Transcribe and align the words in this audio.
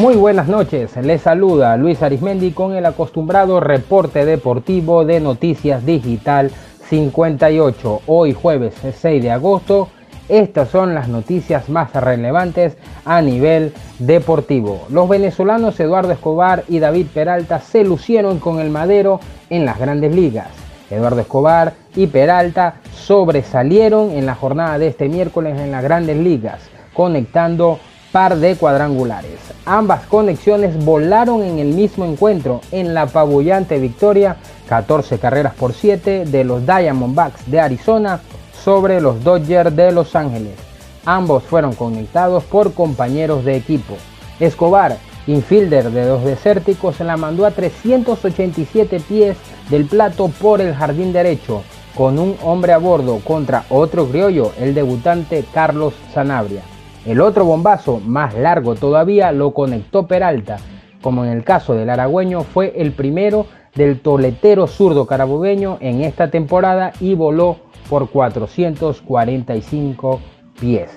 Muy 0.00 0.16
buenas 0.16 0.48
noches, 0.48 0.96
les 0.96 1.20
saluda 1.20 1.76
Luis 1.76 2.02
Arismendi 2.02 2.52
con 2.52 2.74
el 2.74 2.86
acostumbrado 2.86 3.60
reporte 3.60 4.24
deportivo 4.24 5.04
de 5.04 5.20
Noticias 5.20 5.84
Digital 5.84 6.50
58. 6.88 8.00
Hoy 8.06 8.32
jueves 8.32 8.76
6 8.98 9.22
de 9.22 9.30
agosto, 9.30 9.90
estas 10.30 10.70
son 10.70 10.94
las 10.94 11.08
noticias 11.08 11.68
más 11.68 11.92
relevantes 11.92 12.78
a 13.04 13.20
nivel 13.20 13.74
deportivo. 13.98 14.86
Los 14.88 15.06
venezolanos 15.06 15.78
Eduardo 15.78 16.12
Escobar 16.12 16.64
y 16.66 16.78
David 16.78 17.08
Peralta 17.12 17.60
se 17.60 17.84
lucieron 17.84 18.38
con 18.38 18.58
el 18.58 18.70
madero 18.70 19.20
en 19.50 19.66
las 19.66 19.78
grandes 19.78 20.14
ligas. 20.14 20.48
Eduardo 20.90 21.20
Escobar 21.20 21.74
y 21.94 22.06
Peralta 22.06 22.76
sobresalieron 22.94 24.12
en 24.12 24.24
la 24.24 24.34
jornada 24.34 24.78
de 24.78 24.86
este 24.86 25.10
miércoles 25.10 25.60
en 25.60 25.70
las 25.70 25.84
grandes 25.84 26.16
ligas, 26.16 26.62
conectando 26.94 27.78
par 28.12 28.36
de 28.36 28.56
cuadrangulares. 28.56 29.38
Ambas 29.64 30.06
conexiones 30.06 30.84
volaron 30.84 31.42
en 31.42 31.58
el 31.58 31.68
mismo 31.68 32.04
encuentro 32.04 32.60
en 32.72 32.94
la 32.94 33.02
apabullante 33.02 33.78
victoria 33.78 34.36
14 34.68 35.18
carreras 35.18 35.54
por 35.54 35.72
7 35.72 36.24
de 36.26 36.44
los 36.44 36.66
Diamondbacks 36.66 37.50
de 37.50 37.60
Arizona 37.60 38.20
sobre 38.52 39.00
los 39.00 39.22
Dodgers 39.22 39.74
de 39.74 39.92
Los 39.92 40.14
Ángeles. 40.14 40.54
Ambos 41.06 41.42
fueron 41.44 41.74
conectados 41.74 42.44
por 42.44 42.74
compañeros 42.74 43.44
de 43.44 43.56
equipo. 43.56 43.94
Escobar, 44.38 44.98
infielder 45.26 45.90
de 45.90 46.06
los 46.06 46.24
desérticos, 46.24 47.00
la 47.00 47.16
mandó 47.16 47.46
a 47.46 47.50
387 47.52 49.00
pies 49.00 49.36
del 49.70 49.86
plato 49.86 50.28
por 50.40 50.60
el 50.60 50.74
jardín 50.74 51.12
derecho, 51.12 51.62
con 51.94 52.18
un 52.18 52.36
hombre 52.42 52.72
a 52.72 52.78
bordo 52.78 53.20
contra 53.24 53.64
otro 53.70 54.06
criollo, 54.06 54.52
el 54.58 54.74
debutante 54.74 55.44
Carlos 55.52 55.94
Sanabria. 56.12 56.62
El 57.06 57.20
otro 57.20 57.46
bombazo, 57.46 58.00
más 58.00 58.34
largo 58.34 58.74
todavía, 58.74 59.32
lo 59.32 59.52
conectó 59.52 60.06
Peralta, 60.06 60.58
como 61.00 61.24
en 61.24 61.30
el 61.30 61.44
caso 61.44 61.74
del 61.74 61.88
aragüeño 61.88 62.42
fue 62.42 62.74
el 62.76 62.92
primero 62.92 63.46
del 63.74 64.00
toletero 64.00 64.66
zurdo 64.66 65.06
carabobeño 65.06 65.78
en 65.80 66.02
esta 66.02 66.30
temporada 66.30 66.92
y 67.00 67.14
voló 67.14 67.56
por 67.88 68.10
445 68.10 70.20
pies. 70.60 70.90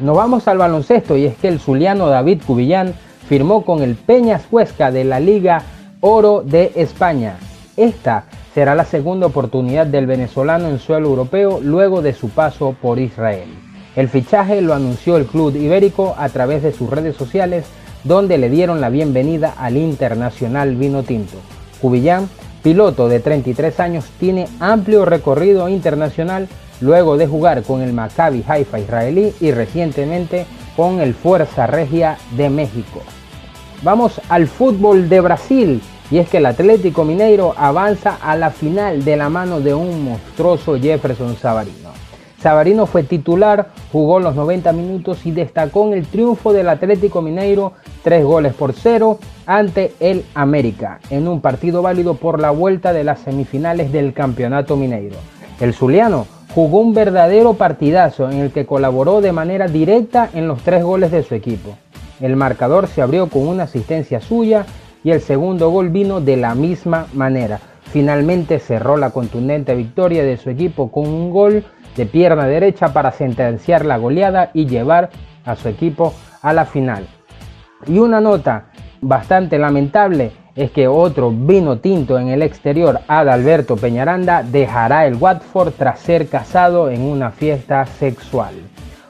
Nos 0.00 0.16
vamos 0.16 0.48
al 0.48 0.56
baloncesto 0.56 1.16
y 1.16 1.26
es 1.26 1.36
que 1.36 1.48
el 1.48 1.60
zuliano 1.60 2.06
David 2.06 2.40
Cubillán 2.46 2.94
firmó 3.28 3.64
con 3.64 3.82
el 3.82 3.96
Peñas 3.96 4.46
Huesca 4.50 4.90
de 4.90 5.04
la 5.04 5.20
Liga 5.20 5.62
Oro 6.00 6.42
de 6.42 6.72
España. 6.76 7.36
Esta 7.76 8.24
será 8.54 8.74
la 8.74 8.84
segunda 8.84 9.26
oportunidad 9.26 9.86
del 9.86 10.06
venezolano 10.06 10.68
en 10.68 10.78
suelo 10.78 11.08
europeo 11.08 11.60
luego 11.62 12.00
de 12.00 12.14
su 12.14 12.30
paso 12.30 12.74
por 12.80 12.98
Israel. 12.98 13.69
El 13.96 14.08
fichaje 14.08 14.60
lo 14.60 14.74
anunció 14.74 15.16
el 15.16 15.26
club 15.26 15.56
ibérico 15.56 16.14
a 16.16 16.28
través 16.28 16.62
de 16.62 16.72
sus 16.72 16.88
redes 16.88 17.16
sociales, 17.16 17.66
donde 18.04 18.38
le 18.38 18.48
dieron 18.48 18.80
la 18.80 18.88
bienvenida 18.88 19.54
al 19.58 19.76
internacional 19.76 20.76
vino 20.76 21.02
tinto. 21.02 21.36
Cubillán, 21.80 22.28
piloto 22.62 23.08
de 23.08 23.20
33 23.20 23.80
años, 23.80 24.04
tiene 24.20 24.46
amplio 24.60 25.04
recorrido 25.04 25.68
internacional 25.68 26.48
luego 26.80 27.16
de 27.16 27.26
jugar 27.26 27.62
con 27.62 27.82
el 27.82 27.92
Maccabi 27.92 28.44
Haifa 28.46 28.78
israelí 28.78 29.34
y 29.40 29.50
recientemente 29.50 30.46
con 30.76 31.00
el 31.00 31.14
Fuerza 31.14 31.66
Regia 31.66 32.16
de 32.36 32.48
México. 32.48 33.02
Vamos 33.82 34.20
al 34.28 34.46
fútbol 34.46 35.08
de 35.08 35.20
Brasil 35.20 35.82
y 36.10 36.18
es 36.18 36.28
que 36.28 36.38
el 36.38 36.46
Atlético 36.46 37.04
Mineiro 37.04 37.54
avanza 37.56 38.18
a 38.22 38.36
la 38.36 38.50
final 38.50 39.04
de 39.04 39.16
la 39.16 39.28
mano 39.28 39.60
de 39.60 39.74
un 39.74 40.04
monstruoso 40.04 40.78
Jefferson 40.78 41.36
Savarino. 41.36 41.90
Savarino 42.40 42.86
fue 42.86 43.02
titular, 43.02 43.68
jugó 43.92 44.18
los 44.18 44.34
90 44.34 44.72
minutos 44.72 45.26
y 45.26 45.30
destacó 45.30 45.86
en 45.86 45.92
el 45.92 46.06
triunfo 46.06 46.54
del 46.54 46.70
Atlético 46.70 47.20
Mineiro, 47.20 47.74
tres 48.02 48.24
goles 48.24 48.54
por 48.54 48.72
cero 48.72 49.18
ante 49.44 49.92
el 50.00 50.24
América, 50.34 51.00
en 51.10 51.28
un 51.28 51.42
partido 51.42 51.82
válido 51.82 52.14
por 52.14 52.40
la 52.40 52.50
vuelta 52.50 52.94
de 52.94 53.04
las 53.04 53.20
semifinales 53.20 53.92
del 53.92 54.14
Campeonato 54.14 54.76
Mineiro. 54.76 55.16
El 55.60 55.74
Zuliano 55.74 56.26
jugó 56.54 56.80
un 56.80 56.94
verdadero 56.94 57.54
partidazo 57.54 58.30
en 58.30 58.38
el 58.38 58.52
que 58.52 58.64
colaboró 58.64 59.20
de 59.20 59.32
manera 59.32 59.68
directa 59.68 60.30
en 60.32 60.48
los 60.48 60.62
tres 60.62 60.82
goles 60.82 61.10
de 61.10 61.22
su 61.22 61.34
equipo. 61.34 61.76
El 62.20 62.36
marcador 62.36 62.88
se 62.88 63.02
abrió 63.02 63.28
con 63.28 63.46
una 63.46 63.64
asistencia 63.64 64.20
suya 64.22 64.64
y 65.04 65.10
el 65.10 65.20
segundo 65.20 65.70
gol 65.70 65.90
vino 65.90 66.22
de 66.22 66.38
la 66.38 66.54
misma 66.54 67.06
manera. 67.12 67.60
Finalmente 67.92 68.60
cerró 68.60 68.96
la 68.96 69.10
contundente 69.10 69.74
victoria 69.74 70.22
de 70.22 70.36
su 70.36 70.48
equipo 70.48 70.90
con 70.90 71.06
un 71.06 71.30
gol 71.30 71.64
de 71.96 72.06
pierna 72.06 72.46
derecha 72.46 72.92
para 72.92 73.12
sentenciar 73.12 73.84
la 73.84 73.96
goleada 73.96 74.50
y 74.54 74.66
llevar 74.66 75.10
a 75.44 75.56
su 75.56 75.68
equipo 75.68 76.14
a 76.42 76.52
la 76.52 76.64
final. 76.64 77.06
Y 77.86 77.98
una 77.98 78.20
nota 78.20 78.66
bastante 79.00 79.58
lamentable 79.58 80.32
es 80.54 80.70
que 80.70 80.88
otro 80.88 81.30
vino 81.30 81.78
tinto 81.78 82.18
en 82.18 82.28
el 82.28 82.42
exterior, 82.42 83.00
Adalberto 83.08 83.76
Peñaranda, 83.76 84.42
dejará 84.42 85.06
el 85.06 85.16
Watford 85.16 85.72
tras 85.72 86.00
ser 86.00 86.28
casado 86.28 86.90
en 86.90 87.02
una 87.02 87.30
fiesta 87.30 87.86
sexual. 87.86 88.54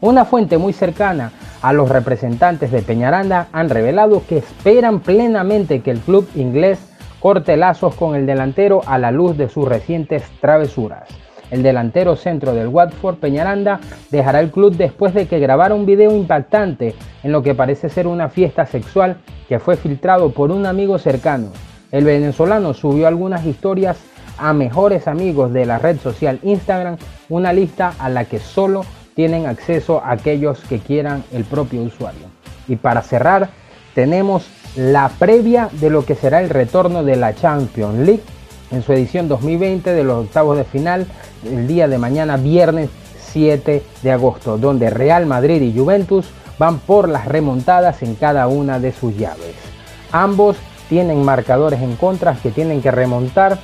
Una 0.00 0.24
fuente 0.24 0.58
muy 0.58 0.72
cercana 0.72 1.32
a 1.62 1.72
los 1.72 1.88
representantes 1.88 2.70
de 2.70 2.82
Peñaranda 2.82 3.48
han 3.52 3.70
revelado 3.70 4.22
que 4.28 4.38
esperan 4.38 5.00
plenamente 5.00 5.80
que 5.80 5.90
el 5.90 6.00
club 6.00 6.28
inglés 6.34 6.80
corte 7.20 7.56
lazos 7.56 7.94
con 7.94 8.16
el 8.16 8.26
delantero 8.26 8.82
a 8.84 8.98
la 8.98 9.12
luz 9.12 9.36
de 9.36 9.48
sus 9.48 9.66
recientes 9.66 10.24
travesuras. 10.40 11.08
El 11.52 11.62
delantero 11.62 12.16
centro 12.16 12.54
del 12.54 12.68
Watford, 12.68 13.16
Peñaranda, 13.16 13.78
dejará 14.10 14.40
el 14.40 14.50
club 14.50 14.74
después 14.74 15.12
de 15.12 15.26
que 15.26 15.38
grabara 15.38 15.74
un 15.74 15.84
video 15.84 16.10
impactante 16.10 16.94
en 17.22 17.30
lo 17.30 17.42
que 17.42 17.54
parece 17.54 17.90
ser 17.90 18.06
una 18.06 18.30
fiesta 18.30 18.64
sexual 18.64 19.18
que 19.50 19.58
fue 19.58 19.76
filtrado 19.76 20.32
por 20.32 20.50
un 20.50 20.64
amigo 20.64 20.98
cercano. 20.98 21.48
El 21.90 22.06
venezolano 22.06 22.72
subió 22.72 23.06
algunas 23.06 23.44
historias 23.44 23.98
a 24.38 24.54
mejores 24.54 25.06
amigos 25.06 25.52
de 25.52 25.66
la 25.66 25.78
red 25.78 25.98
social 25.98 26.40
Instagram, 26.42 26.96
una 27.28 27.52
lista 27.52 27.92
a 27.98 28.08
la 28.08 28.24
que 28.24 28.38
solo 28.38 28.86
tienen 29.14 29.44
acceso 29.44 30.00
aquellos 30.02 30.58
que 30.60 30.78
quieran 30.78 31.22
el 31.34 31.44
propio 31.44 31.82
usuario. 31.82 32.28
Y 32.66 32.76
para 32.76 33.02
cerrar, 33.02 33.50
tenemos 33.94 34.46
la 34.74 35.10
previa 35.18 35.68
de 35.70 35.90
lo 35.90 36.06
que 36.06 36.14
será 36.14 36.40
el 36.40 36.48
retorno 36.48 37.04
de 37.04 37.16
la 37.16 37.34
Champions 37.34 37.98
League 37.98 38.22
en 38.72 38.82
su 38.82 38.92
edición 38.92 39.28
2020 39.28 39.92
de 39.92 40.04
los 40.04 40.24
octavos 40.24 40.56
de 40.56 40.64
final 40.64 41.06
el 41.44 41.66
día 41.68 41.88
de 41.88 41.98
mañana, 41.98 42.36
viernes 42.36 42.90
7 43.32 43.82
de 44.02 44.12
agosto, 44.12 44.58
donde 44.58 44.90
Real 44.90 45.26
Madrid 45.26 45.62
y 45.62 45.76
Juventus 45.76 46.26
van 46.58 46.78
por 46.78 47.08
las 47.08 47.26
remontadas 47.26 48.02
en 48.02 48.14
cada 48.14 48.46
una 48.48 48.78
de 48.78 48.92
sus 48.92 49.16
llaves. 49.16 49.54
Ambos 50.10 50.56
tienen 50.88 51.24
marcadores 51.24 51.80
en 51.80 51.96
contra 51.96 52.34
que 52.34 52.50
tienen 52.50 52.82
que 52.82 52.90
remontar. 52.90 53.58